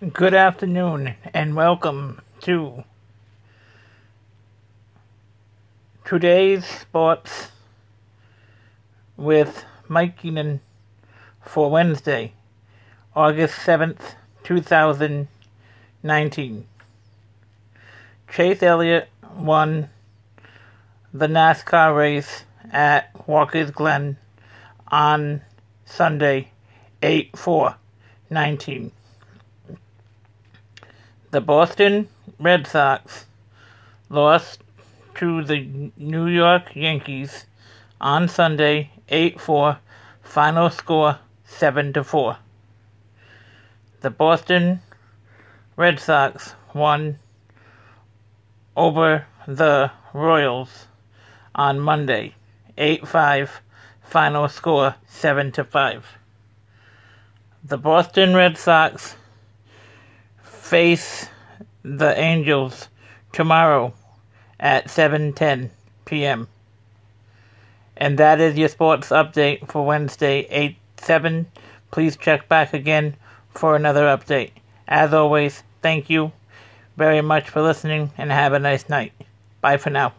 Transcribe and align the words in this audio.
Good 0.00 0.32
afternoon 0.32 1.16
and 1.34 1.54
welcome 1.54 2.22
to 2.40 2.84
today's 6.06 6.64
sports 6.64 7.48
with 9.18 9.66
Mike 9.88 10.16
Keenan 10.16 10.60
for 11.42 11.70
Wednesday, 11.70 12.32
August 13.14 13.56
7th, 13.56 14.14
2019. 14.42 16.66
Chase 18.32 18.62
Elliott 18.62 19.10
won 19.36 19.90
the 21.12 21.26
NASCAR 21.26 21.94
race 21.94 22.44
at 22.72 23.10
Watkins 23.28 23.70
Glen 23.70 24.16
on 24.88 25.42
Sunday, 25.84 26.52
8 27.02 27.36
4 27.36 27.74
19. 28.30 28.92
The 31.32 31.40
Boston 31.40 32.08
Red 32.40 32.66
Sox 32.66 33.26
lost 34.08 34.64
to 35.14 35.44
the 35.44 35.92
New 35.96 36.26
York 36.26 36.74
Yankees 36.74 37.46
on 38.00 38.26
Sunday 38.26 38.90
8 39.08 39.40
4, 39.40 39.78
final 40.22 40.70
score 40.70 41.20
7 41.44 41.92
4. 42.02 42.36
The 44.00 44.10
Boston 44.10 44.80
Red 45.76 46.00
Sox 46.00 46.56
won 46.74 47.20
over 48.76 49.24
the 49.46 49.92
Royals 50.12 50.88
on 51.54 51.78
Monday 51.78 52.34
8 52.76 53.06
5, 53.06 53.60
final 54.02 54.48
score 54.48 54.96
7 55.06 55.52
5. 55.52 56.06
The 57.62 57.78
Boston 57.78 58.34
Red 58.34 58.58
Sox 58.58 59.14
face 60.70 61.26
the 61.82 62.16
Angels 62.16 62.88
tomorrow 63.32 63.92
at 64.60 64.86
7:10 64.86 65.70
p.m. 66.04 66.46
And 67.96 68.16
that 68.18 68.40
is 68.40 68.56
your 68.56 68.68
sports 68.68 69.08
update 69.08 69.66
for 69.66 69.84
Wednesday 69.84 70.46
8 70.48 70.76
7. 70.96 71.46
Please 71.90 72.16
check 72.16 72.48
back 72.48 72.72
again 72.72 73.16
for 73.52 73.74
another 73.74 74.04
update. 74.04 74.52
As 74.86 75.12
always, 75.12 75.64
thank 75.82 76.08
you 76.08 76.30
very 76.96 77.20
much 77.20 77.48
for 77.48 77.62
listening 77.62 78.12
and 78.16 78.30
have 78.30 78.52
a 78.52 78.60
nice 78.60 78.88
night. 78.88 79.12
Bye 79.60 79.76
for 79.76 79.90
now. 79.90 80.12